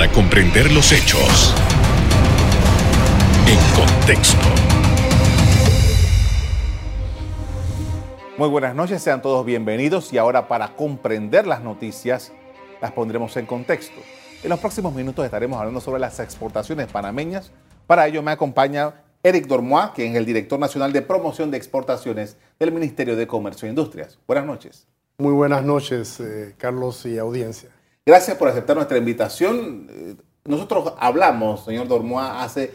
[0.00, 1.54] para comprender los hechos
[3.46, 4.38] en contexto.
[8.38, 12.32] Muy buenas noches, sean todos bienvenidos y ahora para comprender las noticias
[12.80, 14.00] las pondremos en contexto.
[14.42, 17.52] En los próximos minutos estaremos hablando sobre las exportaciones panameñas.
[17.86, 22.38] Para ello me acompaña Eric Dormois, quien es el director nacional de promoción de exportaciones
[22.58, 24.18] del Ministerio de Comercio e Industrias.
[24.26, 24.86] Buenas noches.
[25.18, 27.68] Muy buenas noches, eh, Carlos y audiencia.
[28.10, 29.86] Gracias por aceptar nuestra invitación.
[29.88, 32.72] Eh, nosotros hablamos, señor Dormois, hace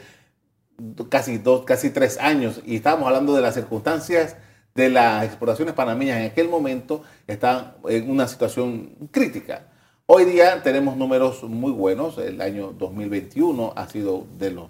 [1.10, 4.38] casi dos, casi tres años y estábamos hablando de las circunstancias
[4.76, 9.68] de las exportaciones panameñas en aquel momento estaban en una situación crítica.
[10.06, 12.18] Hoy día tenemos números muy buenos.
[12.18, 14.70] El año 2021 ha sido de los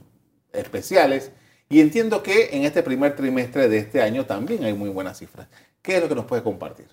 [0.51, 1.31] especiales
[1.69, 5.47] y entiendo que en este primer trimestre de este año también hay muy buenas cifras.
[5.83, 6.87] ¿Qué es lo que nos puede compartir?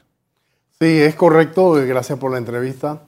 [0.78, 1.72] Sí, es correcto.
[1.72, 3.04] Gracias por la entrevista.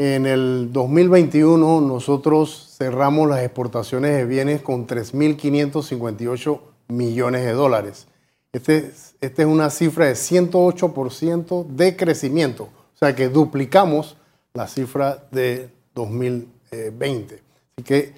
[0.00, 8.06] En el 2021 nosotros cerramos las exportaciones de bienes con 3.558 millones de dólares.
[8.52, 14.16] Este, esta es una cifra de 108% de crecimiento, o sea que duplicamos
[14.54, 17.42] la cifra de 2020.
[17.76, 18.12] Así que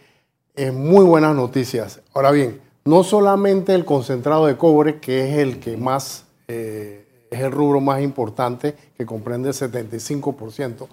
[0.54, 2.02] es muy buenas noticias.
[2.12, 7.40] Ahora bien, no solamente el concentrado de cobre, que es el que más, eh, es
[7.40, 10.86] el rubro más importante, que comprende el 75%,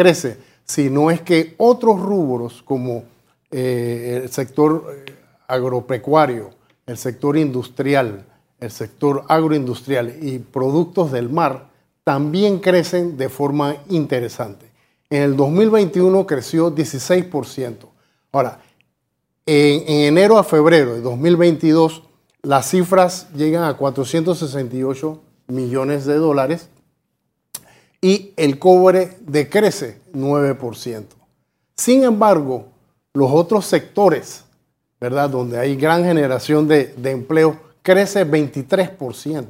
[0.00, 3.04] crece, sino es que otros rubros como
[3.50, 5.12] eh, el sector eh,
[5.46, 6.50] agropecuario,
[6.86, 8.24] el sector industrial,
[8.58, 11.68] el sector agroindustrial y productos del mar
[12.02, 14.70] también crecen de forma interesante.
[15.10, 17.76] En el 2021 creció 16%.
[18.32, 18.60] Ahora,
[19.44, 22.04] en, en, enero a febrero de 2022,
[22.42, 26.70] las cifras llegan a 468 millones de dólares
[28.00, 31.04] y el cobre decrece 9%.
[31.76, 32.68] Sin embargo,
[33.12, 34.44] los otros sectores,
[35.00, 35.30] ¿verdad?
[35.30, 39.46] Donde hay gran generación de, empleo, crece 23%.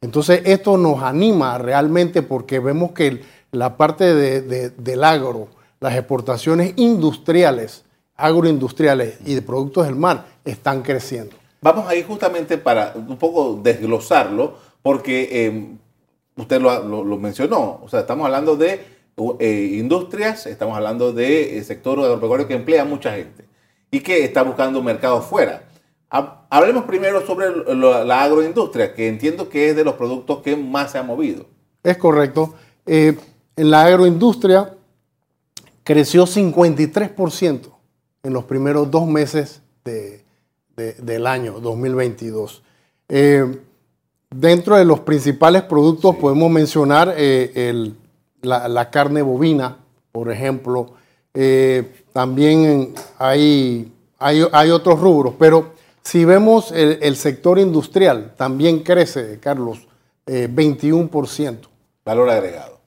[0.00, 5.48] Entonces, esto nos anima realmente porque vemos que la parte del agro,
[5.80, 7.84] las exportaciones industriales,
[8.16, 11.36] agroindustriales y de productos del mar están creciendo.
[11.60, 15.76] Vamos ahí justamente para un poco desglosarlo, porque eh,
[16.38, 18.80] usted lo, mencionó, o sea, estamos hablando de
[19.40, 23.44] eh, industrias, estamos hablando de eh, sector agropecuario que emplea mucha gente
[23.90, 25.64] y que está buscando mercados fuera.
[26.10, 30.98] Hablemos primero sobre la agroindustria, que entiendo que es de los productos que más se
[30.98, 31.44] ha movido.
[31.82, 32.54] Es correcto.
[32.86, 33.14] Eh,
[33.56, 34.74] en la agroindustria
[35.84, 37.72] creció 53%
[38.22, 42.62] en los primeros dos meses del año 2022.
[44.30, 47.92] Dentro de los principales productos podemos mencionar eh,
[48.42, 49.78] la, carne bovina,
[50.12, 50.92] por ejemplo.
[51.32, 55.72] Eh, también hay, hay, otros rubros, pero
[56.02, 59.88] si vemos el, sector industrial, también crece, Carlos,
[60.26, 61.52] 21%.
[61.52, 61.58] Eh,
[62.04, 62.80] Valor agregado.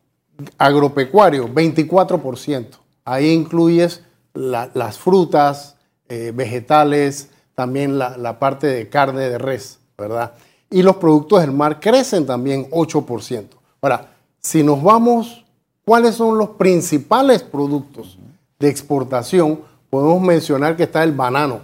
[0.60, 2.68] Agropecuario, 24%.
[3.04, 4.04] Ahí incluyes
[4.36, 5.76] las frutas,
[6.08, 10.34] vegetales, también la, la parte de carne de res, ¿verdad?
[10.72, 13.46] Y los productos del mar crecen también 8%.
[13.82, 14.08] Ahora,
[14.40, 15.46] si nos vamos,
[15.86, 18.18] ¿cuáles son los principales productos
[18.58, 19.60] de exportación?
[19.90, 21.60] Podemos mencionar que está el banano,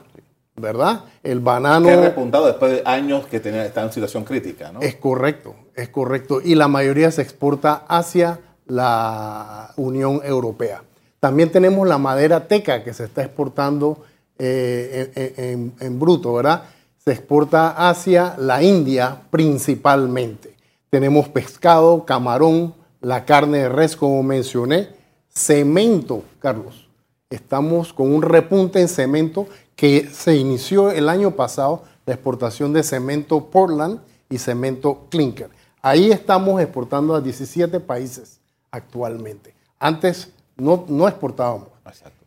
[0.57, 1.05] ¿verdad?
[1.23, 1.87] El banano...
[1.87, 4.81] Que ha repuntado después de años que tenía, está en situación crítica, ¿no?
[4.81, 6.41] Es correcto, es correcto.
[6.43, 10.83] Y la mayoría se exporta hacia la Unión Europea.
[11.21, 14.03] También tenemos la madera teca que se está exportando
[14.37, 16.63] eh, en bruto, ¿verdad?
[17.07, 20.57] Se exporta hacia la India principalmente.
[20.89, 24.89] Tenemos pescado, camarón, la carne de res, como mencioné,
[25.29, 26.89] cemento, Carlos.
[27.29, 29.47] Estamos con un repunte en cemento
[29.77, 35.49] que se inició el año pasado, la exportación de cemento Portland y cemento Clinker.
[35.81, 39.53] Ahí estamos exportando a 17 países actualmente.
[39.79, 41.69] Antes no, no exportábamos.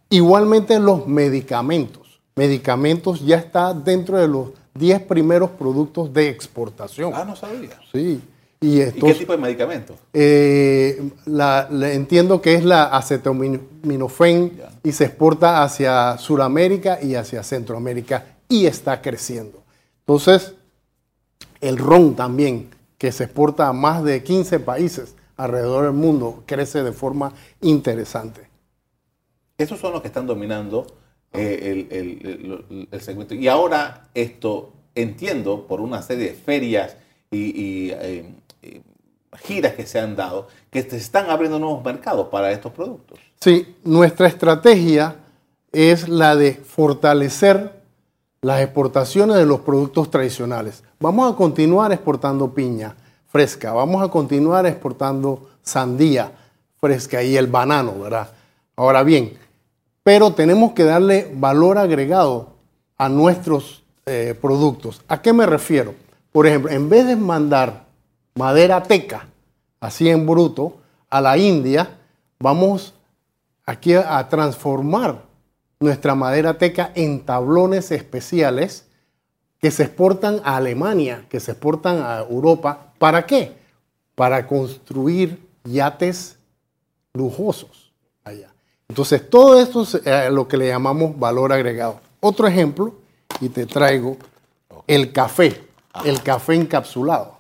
[0.09, 2.19] Igualmente los medicamentos.
[2.35, 7.13] Medicamentos ya está dentro de los 10 primeros productos de exportación.
[7.15, 7.79] Ah, no sabía.
[7.93, 8.21] Sí.
[8.63, 9.97] ¿Y, qué tipo de medicamentos?
[10.13, 11.01] Eh,
[11.83, 19.01] entiendo que es la acetaminofén y se exporta hacia Sudamérica y hacia Centroamérica y está
[19.01, 19.63] creciendo.
[20.01, 20.55] Entonces,
[21.61, 22.69] el ron también,
[22.99, 28.51] que se exporta a más de 15 países alrededor del mundo, crece de forma interesante.
[29.57, 30.87] Esos son los que están dominando
[31.33, 31.87] eh,
[32.91, 33.35] el, segmento.
[33.35, 36.97] Y ahora esto entiendo por una serie de ferias
[37.31, 38.81] y, eh, eh,
[39.39, 43.19] giras que se han dado, que se están abriendo nuevos mercados para estos productos.
[43.41, 45.17] Sí, nuestra estrategia
[45.73, 47.81] es la de fortalecer
[48.43, 50.83] las exportaciones de los productos tradicionales.
[50.99, 52.97] Vamos a continuar exportando piña
[53.29, 56.33] fresca, vamos a continuar exportando sandía
[56.81, 58.31] fresca y el banano, ¿verdad?
[58.77, 59.39] Ahora bien,
[60.11, 62.57] pero tenemos que darle valor agregado
[62.99, 65.03] a nuestros eh, productos.
[65.07, 65.95] ¿A qué me refiero?
[66.33, 67.85] Por ejemplo, en vez de mandar
[68.35, 69.29] madera teca,
[69.79, 70.79] así en bruto,
[71.11, 71.97] a la India,
[72.41, 72.93] vamos
[73.65, 75.23] aquí a transformar
[75.79, 78.89] nuestra madera teca en tablones especiales
[79.61, 82.95] que se exportan a Alemania, que se exportan a Europa.
[82.99, 83.53] ¿Para qué?
[84.17, 86.37] Para construir yates
[87.15, 87.93] lujosos
[88.25, 88.51] allá.
[88.91, 92.01] Entonces, todo esto es eh, lo que le llamamos valor agregado.
[92.19, 92.93] Otro ejemplo,
[93.41, 94.17] y te traigo
[94.89, 95.63] el café,
[96.05, 97.37] el café encapsulado.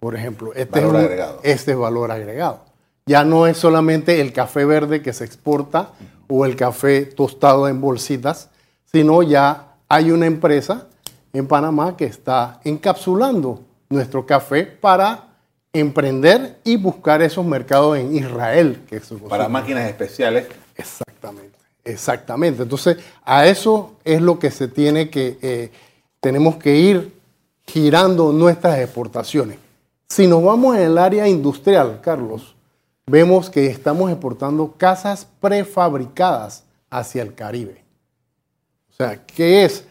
[0.00, 1.40] Por ejemplo, este, Valor es, agregado.
[1.42, 2.60] este es valor agregado.
[3.04, 5.90] Ya no es solamente el café verde que se exporta
[6.26, 8.48] o el café tostado en bolsitas,
[8.90, 10.86] sino ya hay una empresa
[11.34, 13.60] en Panamá que está encapsulando
[13.90, 15.28] nuestro café para
[15.74, 18.82] emprender y buscar esos mercados en Israel.
[18.88, 20.46] Que es su- Para máquinas especiales.
[20.76, 22.62] Exactamente, exactamente.
[22.62, 25.70] Entonces, a eso es lo que se tiene que, eh,
[26.20, 27.12] tenemos que ir
[27.66, 29.58] girando nuestras exportaciones.
[30.08, 32.54] Si nos vamos en el área industrial, Carlos,
[33.06, 37.82] vemos que estamos exportando casas prefabricadas hacia el Caribe.
[38.90, 39.86] O sea, ¿qué es?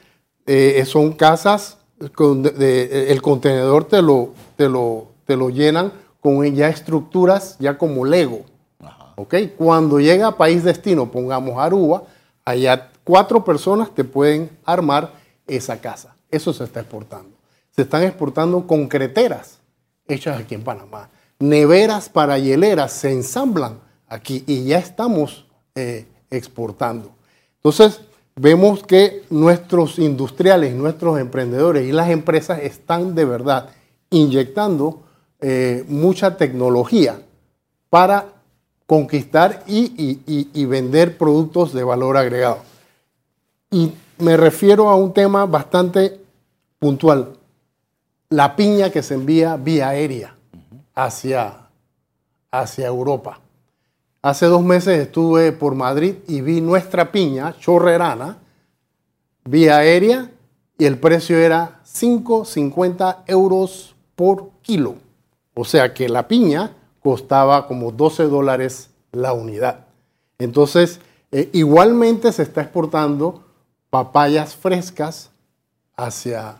[0.45, 1.77] Eh, son casas,
[2.15, 5.91] con el contenedor te lo, te, lo, te lo llenan
[6.21, 8.45] con ya estructuras, ya como Lego.
[9.21, 9.35] ¿Ok?
[9.57, 12.03] Cuando llega a país destino, pongamos Aruba,
[12.45, 15.13] allá cuatro personas te pueden armar
[15.47, 16.15] esa casa.
[16.29, 17.37] Eso se está exportando.
[17.75, 19.59] Se están exportando concreteras
[20.07, 21.09] hechas aquí en Panamá.
[21.39, 25.45] Neveras para hieleras se ensamblan aquí y ya estamos
[25.75, 27.11] eh, exportando.
[27.57, 28.01] Entonces,
[28.35, 33.69] vemos que nuestros industriales, nuestros emprendedores y las empresas están de verdad
[34.09, 35.03] inyectando
[35.39, 37.21] eh, mucha tecnología
[37.89, 38.40] para
[38.95, 42.57] conquistar y, y- y- vender productos de valor agregado.
[43.69, 46.19] Y me refiero a un tema bastante
[46.77, 47.29] puntual.
[48.27, 50.35] La piña que se envía vía aérea
[50.93, 51.69] hacia,
[52.51, 53.39] hacia Europa.
[54.21, 58.39] Hace dos meses estuve por Madrid y vi nuestra piña chorrerana
[59.45, 60.29] vía aérea
[60.77, 64.95] y el precio era 5,50 euros por kilo.
[65.53, 69.87] O sea que la piña costaba como 12 dólares la unidad.
[70.39, 70.99] Entonces,
[71.31, 73.43] eh, igualmente se está exportando
[73.89, 75.31] papayas frescas
[75.95, 76.57] hacia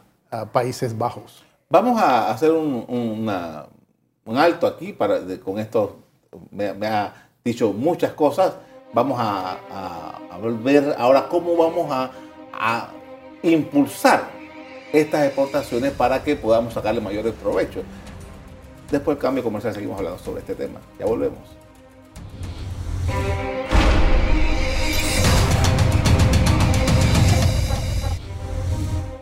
[0.52, 1.44] Países Bajos.
[1.70, 3.28] Vamos a hacer un,
[4.28, 5.98] alto aquí para, con esto.
[6.50, 8.54] Me, me ha dicho muchas cosas.
[8.94, 9.58] Vamos a,
[10.64, 11.88] ver ahora cómo vamos
[12.54, 12.90] a
[13.44, 14.42] impulsar
[14.94, 17.84] estas exportaciones para que podamos sacarle mayores provechos.
[18.92, 20.82] Después del cambio comercial seguimos hablando sobre este tema.
[21.00, 21.40] Ya volvemos.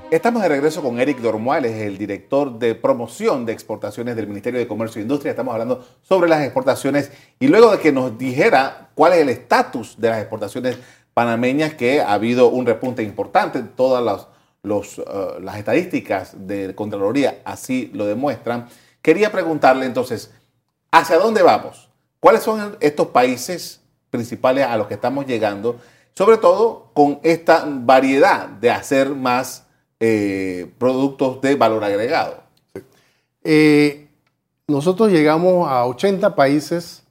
[0.09, 4.67] Estamos de regreso con Eric Dormuales, el director de promoción de exportaciones del Ministerio de
[4.67, 5.29] Comercio e Industria.
[5.29, 10.01] Estamos hablando sobre las exportaciones y luego de que nos dijera cuál es el estatus
[10.01, 10.79] de las exportaciones
[11.13, 14.27] panameñas, que ha habido un repunte importante, todas las,
[14.63, 18.67] eh, las estadísticas de Contraloría así lo demuestran.
[19.01, 20.31] Quería preguntarle entonces,
[20.91, 21.89] ¿hacia dónde vamos?
[22.19, 25.79] ¿Cuáles son estos países principales a los que estamos llegando?
[26.13, 29.65] Sobre todo con esta variedad de hacer más
[29.99, 32.43] eh, productos de valor agregado.
[33.43, 34.09] Eh,
[34.67, 37.03] nosotros llegamos a 80 países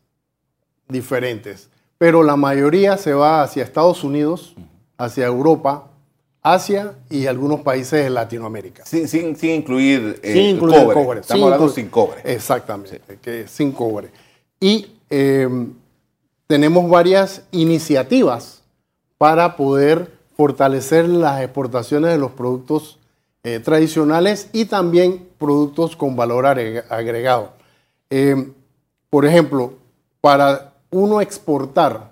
[0.88, 4.54] diferentes, pero la mayoría se va hacia Estados Unidos,
[4.96, 5.90] hacia Europa,
[6.42, 8.84] Asia y algunos países de Latinoamérica.
[8.86, 10.94] Sin, sin, sin incluir, eh, Sin incluir cobre.
[10.94, 11.20] cobre.
[11.20, 12.20] Estamos Sin hablando incluir- sin cobre.
[12.24, 14.10] Exactamente, que es sin cobre.
[14.60, 15.48] Y eh,
[16.46, 18.62] tenemos varias iniciativas
[19.18, 22.98] para poder fortalecer las exportaciones de los productos
[23.44, 27.52] eh, tradicionales y también productos con valor agre- agregado.
[28.10, 28.52] Eh,
[29.10, 29.74] por ejemplo,
[30.20, 32.07] para uno exportar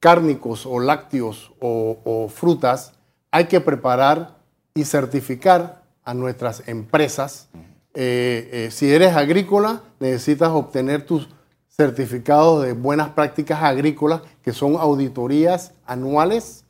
[0.00, 2.94] cárnicos o lácteos o, frutas,
[3.30, 4.38] hay que preparar
[4.74, 7.48] y certificar a nuestras empresas.
[7.94, 11.28] Eh, eh, si eres agrícola, necesitas obtener tus
[11.68, 16.64] certificados de buenas prácticas agrícolas, que son auditorías anuales,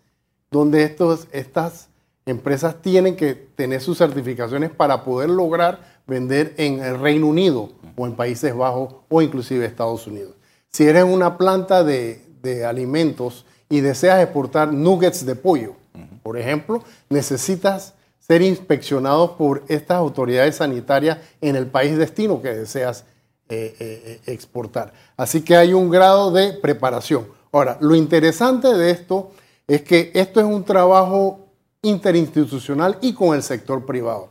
[0.50, 1.88] donde estos, estas
[2.26, 8.06] empresas tienen que tener sus certificaciones para poder lograr vender en el Reino Unido o
[8.06, 10.34] en Países Bajos o inclusive Estados Unidos.
[10.70, 15.74] Si eres una planta de, de alimentos y deseas exportar nuggets de pollo,
[16.22, 23.04] por ejemplo, necesitas ser inspeccionado por estas autoridades sanitarias en el país destino que deseas
[23.48, 24.92] eh, eh, exportar.
[25.16, 27.26] Así que hay un grado de preparación.
[27.50, 29.32] Ahora, lo interesante de esto
[29.66, 31.48] es que esto es un trabajo
[31.82, 34.28] interinstitucional y con el sector privado.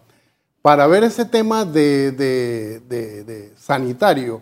[0.61, 4.41] Para ver ese tema de, sanitario,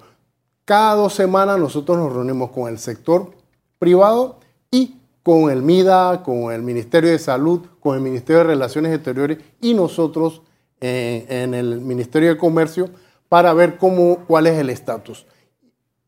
[0.66, 3.32] cada dos semanas nosotros nos reunimos con el sector
[3.80, 4.40] privado
[4.72, 9.40] y con el MIDA, con el Ministerio de Salud, con el Ministerio de Relaciones Exteriores
[9.62, 10.42] y nosotros
[10.80, 12.90] eh, en el Ministerio de Comercio
[13.30, 15.26] para ver cómo, cuál es el estatus.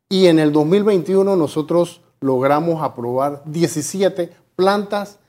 [0.08, 5.20] Y en el 2021 nosotros logramos aprobar 17 plantas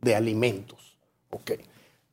[0.00, 0.96] de alimentos.
[1.30, 1.58] Okay.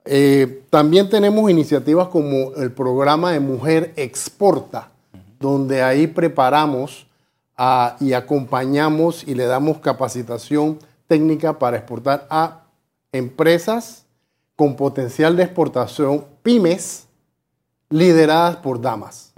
[0.06, 4.92] Eh, también tenemos iniciativas como el programa de Mujer Exporta,
[5.40, 7.05] donde ahí preparamos
[8.00, 12.66] y acompañamos y le damos capacitación técnica para exportar a
[13.12, 14.06] empresas
[14.56, 17.08] con potencial de exportación, pymes,
[17.90, 19.34] lideradas por damas.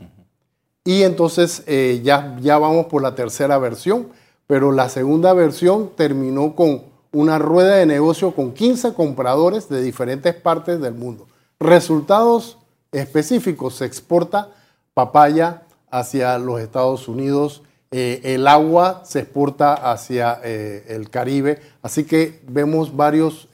[0.84, 4.08] Y entonces eh, ya, ya vamos por la tercera versión,
[4.48, 10.34] pero la segunda versión terminó con una rueda de negocio con 15 compradores de diferentes
[10.34, 11.28] partes del mundo.
[11.60, 12.58] Resultados
[12.92, 14.50] específicos, se exporta
[14.94, 22.04] papaya hacia los Estados Unidos, eh, el agua se exporta hacia eh, el Caribe, así
[22.04, 23.48] que vemos varias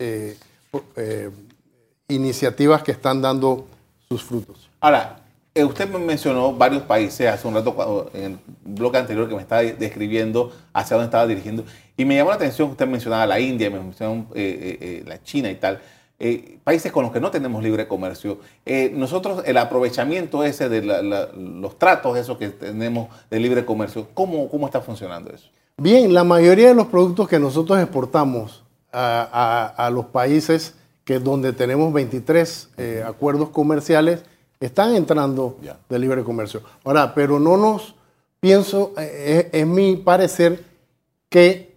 [2.07, 3.67] iniciativas que están dando
[4.09, 4.69] sus frutos.
[4.79, 5.23] Ahora,
[5.55, 9.41] eh, usted me mencionó varios países hace un rato en el bloque anterior que me
[9.41, 11.63] estaba describiendo hacia dónde estaba dirigiendo.
[11.95, 15.21] Y me llamó la atención que usted mencionaba la India, me mencionó eh, eh, la
[15.21, 15.79] China y tal.
[16.63, 18.39] Países con los que no tenemos libre comercio.
[18.93, 24.65] nosotros, el aprovechamiento ese de los tratos, esos que tenemos de libre comercio, ¿cómo, ¿cómo
[24.65, 25.49] está funcionando eso?
[25.77, 29.27] Bien, la mayoría de los productos que nosotros exportamos a,
[29.77, 32.69] a, a los países que donde tenemos 23
[33.05, 34.23] acuerdos comerciales,
[34.59, 35.57] están entrando
[35.89, 36.61] de libre comercio.
[36.83, 37.95] Ahora, pero no nos
[38.39, 40.63] pienso, eh, es, mi parecer
[41.29, 41.72] que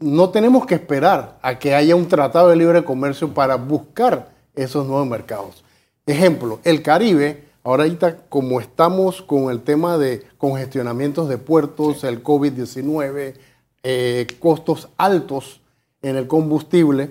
[0.00, 4.86] no tenemos que esperar a que haya un tratado de libre comercio para buscar esos
[4.86, 5.64] nuevos mercados.
[6.06, 13.34] Ejemplo, el Caribe, ahorita como estamos con el tema de congestionamientos de puertos, el COVID-19,
[13.82, 15.60] eh, costos altos
[16.02, 17.10] en el combustible,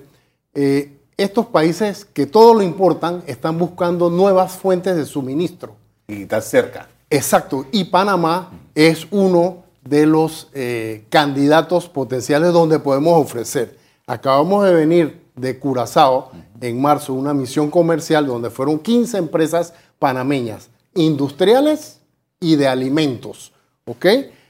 [0.54, 5.76] eh, estos países que todo lo importan están buscando nuevas fuentes de suministro.
[6.08, 6.88] Y está cerca.
[7.10, 7.66] Exacto.
[7.72, 13.78] Y Panamá es uno de los eh, candidatos potenciales donde podemos ofrecer.
[14.06, 20.70] Acabamos de venir de Curazao en marzo, una misión comercial donde fueron 15 empresas panameñas,
[20.96, 22.00] industriales
[22.40, 23.54] y de alimentos.
[23.86, 24.06] ¿Ok?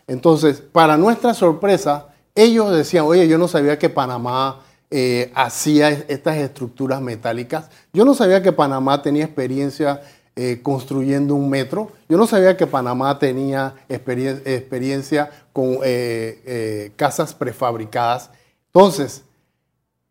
[0.08, 6.38] Entonces, para nuestra sorpresa, ellos decían, oye, yo no sabía que Panamá eh, hacía estas
[6.38, 7.70] estructuras metálicas.
[7.91, 10.01] Yo no sabía que Panamá tenía experiencia
[10.38, 11.91] eh, construyendo un metro.
[12.08, 18.29] Yo no sabía que Panamá tenía experiencia con eh, casas prefabricadas.
[18.67, 19.24] Entonces,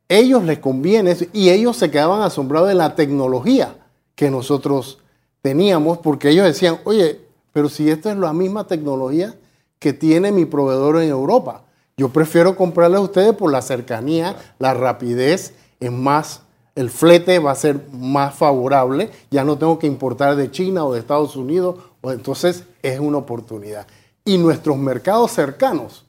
[0.09, 3.75] ellos les conviene y ellos se quedaban asombrados de la tecnología
[4.15, 4.99] que nosotros
[5.43, 7.21] teníamos porque ellos decían, oye,
[7.53, 9.35] pero si esta es la misma tecnología
[9.79, 11.63] que tiene mi proveedor en Europa.
[11.97, 16.43] Yo prefiero comprarle a ustedes por la cercanía, la rapidez, es más,
[16.77, 20.93] el flete va a ser más favorable, ya no tengo que importar de China o
[20.93, 23.87] de Estados Unidos, o entonces es una oportunidad.
[24.25, 26.05] Y nuestros mercados cercanos,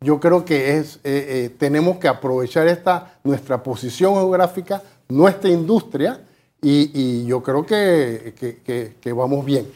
[0.00, 6.22] yo creo que es, eh, eh, tenemos que aprovechar esta, nuestra posición geográfica, nuestra industria,
[6.64, 8.32] y, yo creo que,
[9.14, 9.66] vamos bien.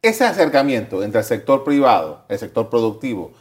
[0.00, 3.32] Ese acercamiento entre el sector privado, el sector productivo,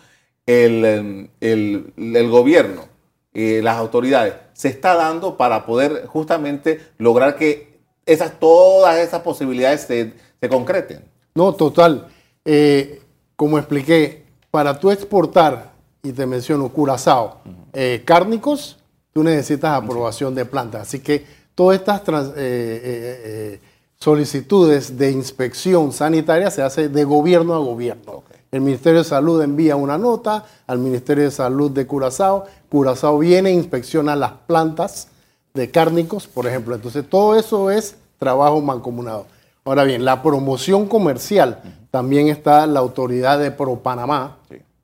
[0.45, 2.85] el, el, gobierno,
[3.33, 9.81] y las autoridades, se está dando para poder justamente lograr que esas, todas esas posibilidades
[9.81, 11.03] se, se concreten.
[11.33, 12.07] No, total.
[12.45, 13.01] Eh,
[13.35, 15.71] como expliqué, para tú exportar,
[16.03, 17.39] y te menciono Curazao,
[17.71, 18.77] eh, cárnicos,
[19.13, 20.81] tú necesitas aprobación de planta.
[20.81, 21.25] Así que
[21.55, 23.59] todas estas eh,
[23.97, 28.23] solicitudes de inspección sanitaria se hace de gobierno a gobierno.
[28.53, 32.45] El Ministerio de Salud envía una nota al Ministerio de Salud de Curazao.
[32.69, 35.07] Curazao viene e inspecciona las plantas
[35.55, 36.75] de cárnicos, por ejemplo.
[36.75, 39.25] Entonces, todo eso es trabajo mancomunado.
[39.65, 44.37] Ahora bien, la promoción comercial, también está la autoridad de Pro Panamá,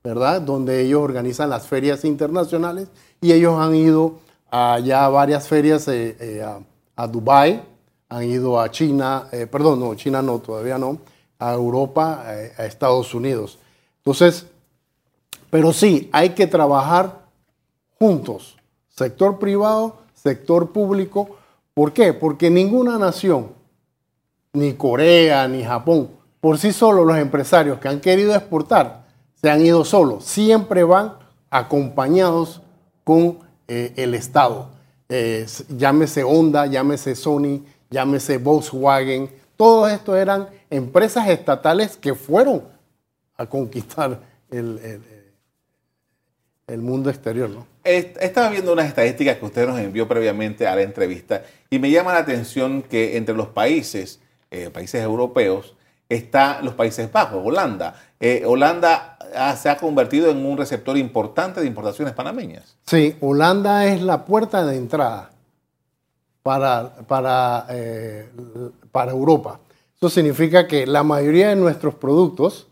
[0.04, 0.42] ¿verdad?
[0.42, 2.88] Donde ellos organizan las ferias internacionales
[3.22, 4.16] y ellos han ido
[4.50, 6.46] a ya varias ferias eh, eh,
[6.96, 7.62] a, Dubái,
[8.10, 10.98] han ido a China, eh, perdón, no, China no, todavía no,
[11.40, 13.58] a Europa, a Estados Unidos.
[13.98, 14.46] Entonces,
[15.50, 17.26] Pero sí, hay que trabajar
[17.98, 18.56] juntos,
[18.88, 21.38] sector privado, sector público.
[21.74, 22.14] ¿Por qué?
[22.14, 23.48] Porque ninguna nación,
[24.54, 29.06] ni Corea, ni Japón, por sí solos los empresarios que han querido exportar,
[29.42, 30.24] se han ido solos.
[30.26, 31.14] Siempre van
[31.50, 32.62] acompañados
[33.04, 34.70] con eh, el Estado.
[35.08, 39.30] Eh, llámese Honda, llámese Sony, llámese Volkswagen.
[39.58, 42.64] Todos estos eran empresas estatales que fueron
[43.38, 44.20] a conquistar
[44.52, 45.02] el,
[46.68, 47.50] el, mundo exterior.
[47.50, 47.66] ¿no?
[47.84, 52.14] Estaba viendo unas estadísticas que usted nos envió previamente a la entrevista y me llama
[52.14, 54.20] la atención que entre los países,
[54.52, 55.76] eh, países europeos,
[56.10, 57.94] está los Países Bajos, Holanda.
[58.20, 59.18] Eh, Holanda
[59.56, 62.76] se ha convertido en un receptor importante de importaciones panameñas.
[62.86, 65.30] Sí, Holanda es la puerta de entrada
[66.42, 68.28] para, para, eh,
[68.92, 69.60] para Europa.
[70.02, 72.68] Eso significa que la mayoría de nuestros productos,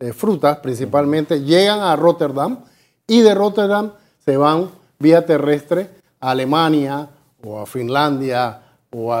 [0.00, 2.64] de frutas principalmente, llegan a Rotterdam
[3.06, 3.92] y de Rotterdam
[4.24, 5.88] se van vía terrestre
[6.18, 7.08] a Alemania
[7.44, 9.14] o a Finlandia o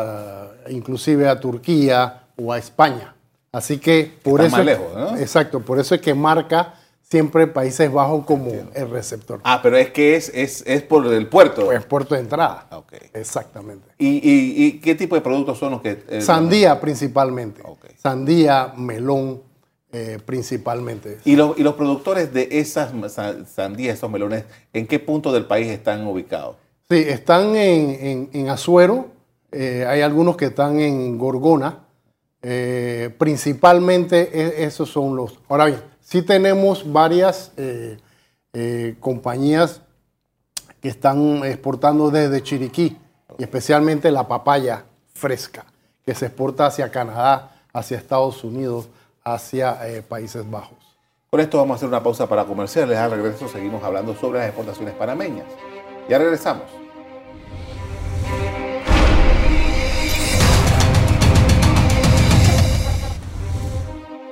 [0.68, 3.14] inclusive a Turquía o a España.
[3.52, 4.56] Así que por eso.
[4.56, 5.16] Más lejos, ¿no?
[5.16, 6.74] Exacto, por eso es que marca
[7.08, 9.40] siempre Países Bajos como el receptor.
[9.44, 11.70] Ah, pero es que es, es, por el puerto.
[11.72, 12.66] Es puerto de entrada.
[12.70, 12.92] Ah, ok.
[13.12, 13.86] Exactamente.
[13.98, 16.02] ¿Y, qué tipo de productos son los que.?
[16.08, 17.62] Eh, Sandía principalmente.
[17.96, 19.42] Sandía, melón.
[19.92, 21.18] Eh, principalmente.
[21.24, 22.90] ¿Y los, ¿Y los productores de esas
[23.46, 24.42] sandías, esos melones,
[24.72, 26.56] en qué punto del país están ubicados?
[26.90, 29.06] Sí, están en, Azuero,
[29.52, 31.84] eh, hay algunos que están en Gorgona,
[33.18, 35.38] principalmente e, esos son los.
[35.48, 37.98] Ahora bien, sí tenemos varias eh,
[38.52, 39.80] eh, compañías
[40.80, 42.96] que están exportando desde Chiriquí,
[43.38, 45.64] y especialmente la papaya fresca,
[46.04, 48.88] que se exporta hacia Canadá, hacia Estados Unidos,
[49.24, 50.78] hacia Países Bajos.
[51.34, 52.96] Con esto vamos a hacer una pausa para comerciales.
[52.96, 55.46] Al regreso seguimos hablando sobre las exportaciones panameñas.
[56.08, 56.83] Ya regresamos.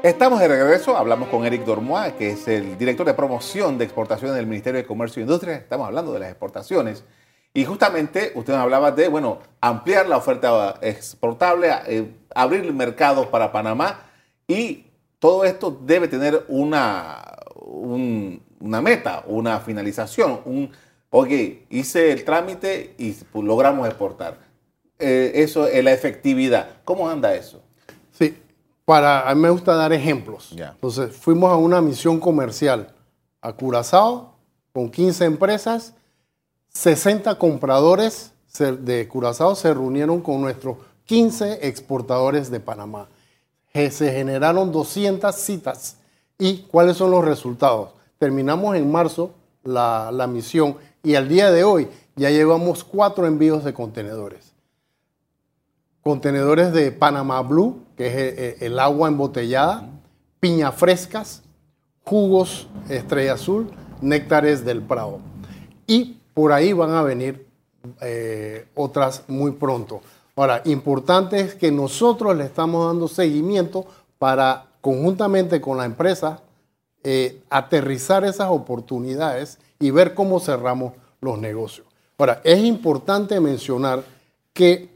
[0.03, 4.35] Estamos de regreso, hablamos con Eric Dormois, que es el director de promoción de exportaciones
[4.35, 5.55] del Ministerio de Comercio e Industria.
[5.55, 7.05] Estamos hablando de las exportaciones.
[7.55, 13.53] Y justamente usted nos hablaba de, bueno, ampliar la oferta exportable, eh, abrir mercados para
[13.53, 14.01] Panamá
[14.49, 14.87] y
[15.21, 17.23] todo esto debe tener una,
[17.55, 20.73] una meta, una finalización, un,
[21.11, 24.39] oye, hice el trámite y logramos exportar.
[24.99, 26.79] Eh, eso es la efectividad.
[26.85, 27.63] ¿Cómo anda eso?
[28.93, 30.55] Para, a mí me gusta dar ejemplos.
[30.55, 32.93] Entonces, fuimos a una misión comercial
[33.41, 34.35] a Curazao
[34.71, 35.95] con 15 empresas,
[36.69, 40.77] 60 compradores de Curazao se reunieron con nuestros
[41.07, 43.09] 15 exportadores de Panamá.
[43.73, 45.97] Se generaron 200 citas.
[46.39, 47.93] ¿Y cuáles son los resultados?
[48.19, 49.31] Terminamos en marzo
[49.65, 54.52] la, la misión y al día de hoy ya llevamos cuatro envíos de contenedores
[56.03, 59.89] contenedores de Panama Blue, que es el, agua embotellada,
[60.41, 61.43] piña frescas,
[62.05, 65.21] jugos Estrella Azul, néctares del Prado.
[65.87, 67.47] Y por ahí van a venir
[68.01, 70.01] eh, otras muy pronto.
[70.35, 73.87] Ahora, importante es que nosotros le estamos dando seguimiento
[74.19, 76.41] para, conjuntamente con la empresa,
[77.05, 81.87] eh, aterrizar esas oportunidades y ver cómo cerramos los negocios.
[82.19, 84.05] Ahora, es importante mencionar
[84.53, 84.92] que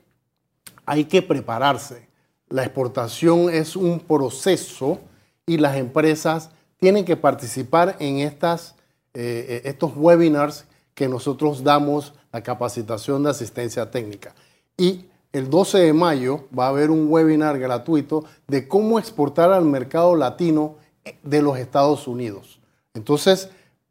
[0.87, 2.09] hay que prepararse.
[2.49, 5.01] La exportación es un proceso
[5.45, 8.77] y las empresas tienen que participar en estas,
[9.15, 14.35] eh, estos webinars que nosotros damos la capacitación de asistencia técnica.
[14.79, 19.67] Y el 12 de mayo va a haber un webinar gratuito de cómo exportar al
[19.67, 20.77] mercado latino
[21.23, 22.59] de los Estados Unidos.
[22.95, 23.51] Entonces,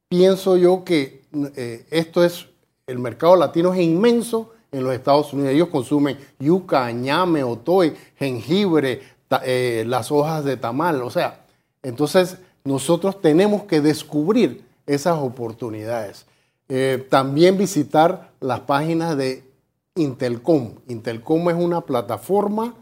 [0.10, 1.24] pienso yo que
[1.56, 2.48] eh, esto es,
[2.88, 5.54] el mercado latino es inmenso en los Estados Unidos.
[5.54, 9.02] Ellos consumen yuca, ñame, otoy, jengibre,
[9.44, 11.02] eh, las hojas de tamal.
[11.02, 11.46] O sea,
[11.82, 16.26] entonces nosotros tenemos que descubrir esas oportunidades.
[16.68, 19.44] Eh, también visitar las páginas de
[19.96, 20.74] Intelcom.
[20.88, 22.74] Intelcom es una plataforma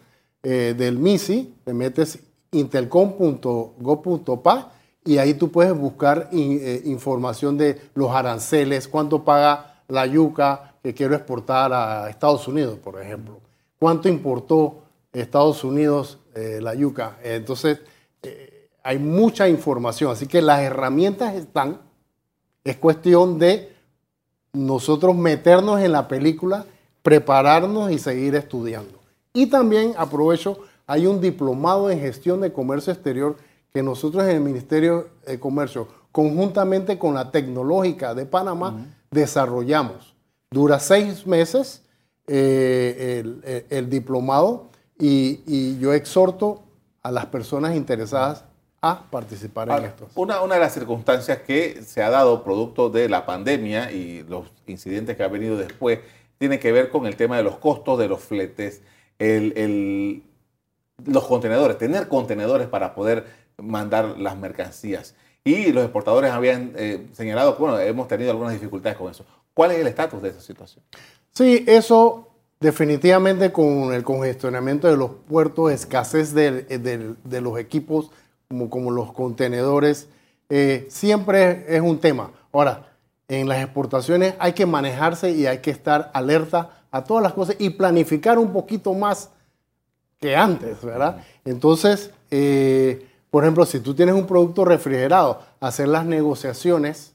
[0.42, 2.20] eh, del MISI, te metes
[2.52, 4.72] intelcom.go.pa
[5.06, 11.16] y ahí tú puedes buscar información de los aranceles, cuánto paga la yuca, que quiero
[11.16, 13.40] exportar a Estados Unidos, por ejemplo.
[13.80, 17.18] ¿Cuánto importó Estados Unidos eh, la yuca?
[17.24, 17.80] Entonces,
[18.22, 21.80] eh, hay mucha información, así que las herramientas están.
[22.64, 23.74] Es cuestión de
[24.52, 26.66] nosotros meternos en la película,
[27.02, 29.00] prepararnos y seguir estudiando.
[29.34, 33.38] Y también aprovecho, hay un diplomado en gestión de comercio exterior
[33.74, 40.16] que nosotros en el Ministerio de Comercio, conjuntamente con la tecnológica de Panamá, desarrollamos.
[40.52, 41.84] Dura seis meses
[42.28, 43.24] eh,
[43.70, 46.64] el, diplomado y, yo exhorto
[47.02, 48.46] a las personas interesadas
[48.82, 50.08] a participar en esto.
[50.16, 54.48] Una, una de las circunstancias que se ha dado producto de la pandemia y los
[54.68, 56.00] incidentes que han venido después
[56.38, 58.82] tiene que ver con el tema de los costos de los fletes,
[59.20, 60.24] el,
[61.06, 63.26] los contenedores, tener contenedores para poder
[63.58, 65.16] mandar las mercancías.
[65.44, 69.26] Y los exportadores habían eh, señalado que bueno, hemos tenido algunas dificultades con eso.
[69.54, 70.84] ¿Cuál es el estatus de esa situación?
[71.32, 72.30] Sí, eso
[72.60, 78.10] definitivamente con el congestionamiento de los puertos, escasez de, los equipos
[78.48, 80.08] como, como los contenedores,
[80.50, 82.32] eh, siempre es un tema.
[82.54, 82.94] Ahora,
[83.28, 87.56] en las exportaciones hay que manejarse y hay que estar alerta a todas las cosas
[87.60, 89.30] y planificar un poquito más
[90.20, 91.24] que antes, ¿verdad?
[91.44, 97.14] Entonces, eh, por ejemplo, si tú tienes un producto refrigerado, hacer las negociaciones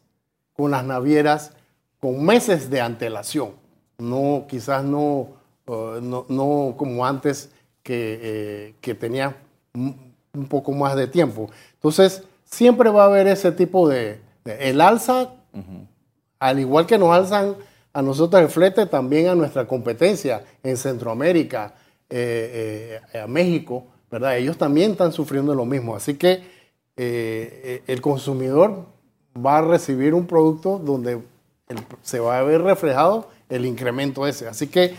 [0.52, 1.52] con las navieras
[2.00, 3.52] con meses de antelación.
[3.98, 5.28] No, quizás no,
[5.68, 7.50] uh, no, como antes
[7.85, 9.37] que, eh, que, tenía
[9.74, 11.50] un poco más de tiempo.
[11.74, 14.20] Entonces, siempre va a haber ese tipo de...
[14.44, 15.35] el alza,
[16.40, 17.54] al igual que nos alzan
[17.92, 21.74] a nosotros el flete, también a nuestra competencia en Centroamérica,
[22.11, 24.37] eh, a México, ¿verdad?
[24.37, 25.94] Ellos también están sufriendo lo mismo.
[25.94, 26.42] Así que eh,
[26.97, 28.87] eh, el consumidor
[29.37, 31.21] va a recibir un producto donde
[32.03, 34.49] se va a ver reflejado el incremento ese.
[34.49, 34.94] Así que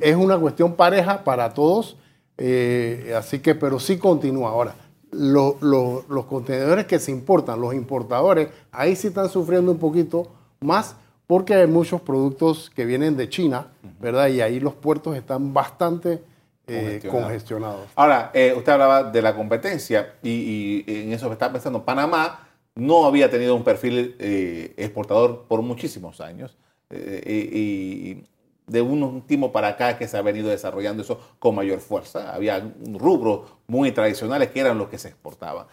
[0.00, 1.96] es una cuestión pareja para todos.
[2.36, 4.50] Eh, así que, pero sí continúa.
[4.50, 4.74] Ahora,
[5.10, 10.28] los contenedores que se importan, los importadores, ahí sí están sufriendo un poquito
[10.60, 13.68] más porque hay muchos productos que vienen de China,
[14.00, 14.28] ¿verdad?
[14.28, 16.22] Y ahí los puertos están bastante
[16.68, 17.88] eh, congestionados.
[17.94, 21.84] Ahora, eh, usted hablaba de la competencia y, en eso me está pensando.
[21.84, 26.56] Panamá no había tenido un perfil eh, exportador por muchísimos años
[26.90, 28.24] y
[28.66, 32.34] de un tiempo para acá que se ha venido desarrollando eso con mayor fuerza.
[32.34, 35.66] Había rubros muy tradicionales que eran los que se exportaban.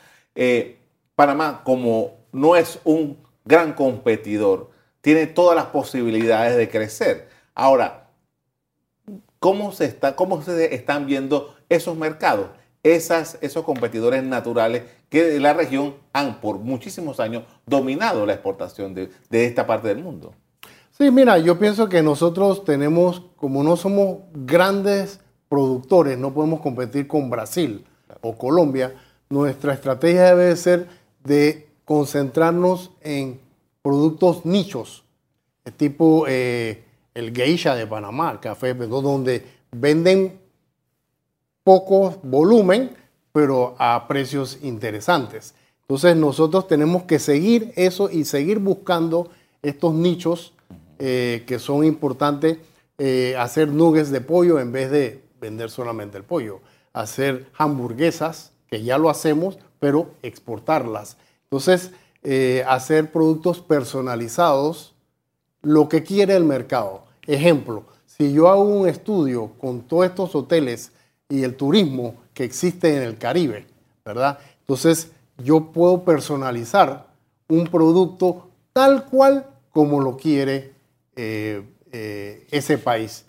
[1.16, 7.30] Panamá, como no es un gran competidor, tiene todas las posibilidades de crecer.
[7.54, 8.05] Ahora,
[9.46, 12.48] cómo se, está, cómo se están viendo esos mercados,
[12.82, 18.96] esas, esos competidores naturales que de la región han por muchísimos años dominado la exportación
[18.96, 20.34] de, esta parte del mundo.
[20.90, 27.06] Sí, mira, yo pienso que nosotros tenemos, como no somos grandes productores, no podemos competir
[27.06, 27.86] con Brasil
[28.22, 28.96] o Colombia,
[29.30, 30.88] nuestra estrategia debe ser
[31.24, 33.40] de concentrarnos en
[33.84, 35.04] productos nichos,
[35.78, 36.84] tipo eh,
[37.16, 40.40] el geisha de Panamá, el café, donde venden
[41.64, 42.96] poco volumen,
[43.32, 45.56] pero a precios interesantes.
[45.82, 49.30] Entonces nosotros tenemos que seguir eso y seguir buscando
[49.62, 50.54] estos nichos
[51.00, 52.58] eh, que son importantes,
[52.98, 56.60] eh, hacer nuggets de pollo en vez de vender solamente el pollo,
[56.94, 61.18] hacer hamburguesas, que ya lo hacemos, pero exportarlas.
[61.44, 61.92] Entonces,
[62.24, 64.96] eh, hacer productos personalizados,
[65.62, 67.05] lo que quiere el mercado.
[67.28, 70.92] Ejemplo, si yo hago un estudio con todos estos hoteles
[71.28, 73.66] y el turismo que existe en el Caribe,
[74.04, 74.40] ¿verdad?
[74.62, 77.08] Entonces yo puedo personalizar
[77.48, 80.74] un producto tal cual como lo quiere
[81.16, 83.26] eh, eh, ese país.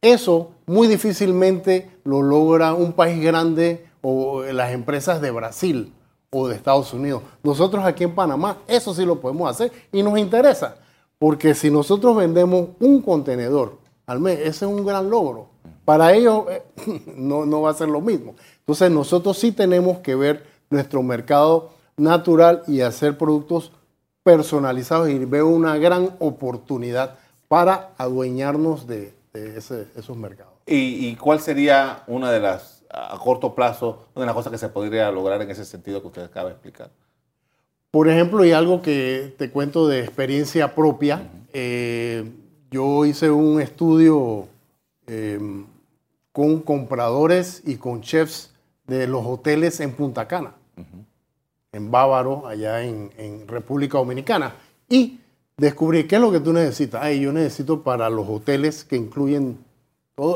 [0.00, 5.92] Eso muy difícilmente lo logra un país grande o las empresas de Brasil
[6.30, 7.22] o de Estados Unidos.
[7.42, 10.76] Nosotros aquí en Panamá, eso sí lo podemos hacer y nos interesa.
[11.24, 15.48] Porque si nosotros vendemos un contenedor al mes, ese es un gran logro.
[15.86, 16.62] Para ellos eh,
[17.16, 18.34] no, va a ser lo mismo.
[18.58, 23.72] Entonces nosotros sí tenemos que ver nuestro mercado natural y hacer productos
[24.22, 27.16] personalizados y veo una gran oportunidad
[27.48, 30.52] para adueñarnos de, esos mercados.
[30.66, 34.68] ¿Y, cuál sería una de las, a corto plazo, una de las cosas que se
[34.68, 36.90] podría lograr en ese sentido que usted acaba de explicar?
[37.94, 42.28] Por ejemplo, y algo que te cuento de experiencia propia, eh,
[42.68, 44.48] yo hice un estudio
[45.06, 45.38] eh,
[46.32, 48.52] con compradores y con chefs
[48.88, 50.54] de los hoteles en Punta Cana,
[51.70, 54.56] en Bávaro, allá en, República Dominicana,
[54.88, 55.20] y
[55.56, 57.14] descubrí qué es lo que tú necesitas.
[57.14, 59.56] yo necesito para los hoteles que incluyen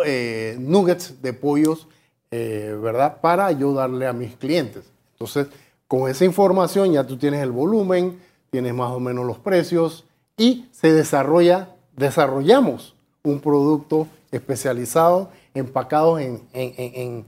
[0.06, 1.88] eh, nuggets de pollos,
[2.30, 3.20] ¿verdad?
[3.20, 4.84] Para yo darle a mis clientes.
[5.14, 5.48] Entonces,
[5.88, 8.20] con esa información ya tú tienes el volumen,
[8.50, 10.04] tienes más o menos los precios
[10.36, 17.26] y se desarrolla, desarrollamos un producto especializado, empacado en,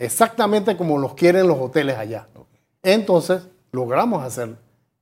[0.00, 2.28] exactamente como los quieren los hoteles allá.
[2.82, 4.56] Entonces, logramos hacer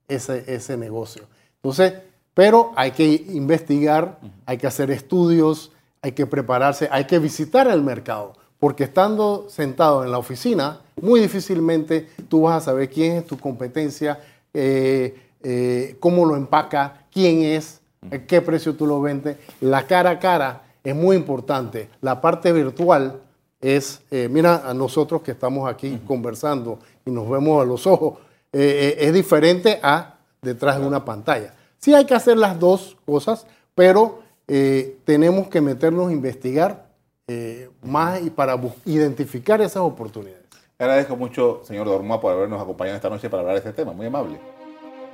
[0.08, 1.24] ese, ese negocio.
[1.56, 1.94] Entonces,
[2.32, 7.82] pero hay que investigar, hay que hacer estudios, hay que prepararse, hay que visitar el
[7.82, 13.26] mercado, porque estando sentado en la oficina, muy difícilmente tú vas a saber quién es
[13.26, 14.20] tu competencia,
[14.52, 17.80] eh, eh, cómo lo empaca, quién es,
[18.26, 19.36] qué precio tú lo vendes.
[19.60, 21.88] La cara a cara es muy importante.
[22.00, 23.20] La parte virtual
[23.60, 28.18] es, eh, mira, a nosotros que estamos aquí conversando y nos vemos a los ojos,
[28.52, 31.54] es diferente a detrás de una pantalla.
[31.78, 36.86] Sí hay que hacer las dos cosas, pero eh, tenemos que meternos a investigar
[37.26, 40.43] eh, más y para identificar esas oportunidades.
[40.78, 43.92] Agradezco mucho, señor Dormoa, por habernos acompañado esta noche para hablar de este tema.
[43.92, 44.40] Muy amable.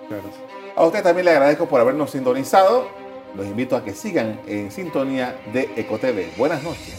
[0.09, 0.35] Gracias.
[0.75, 2.89] A usted también le agradezco por habernos sintonizado.
[3.37, 6.37] Los invito a que sigan en sintonía de EcoTV.
[6.39, 6.99] Buenas noches.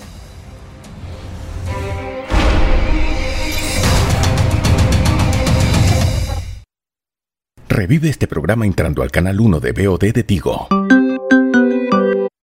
[7.67, 10.67] Revive este programa entrando al canal 1 de BOD de Tigo.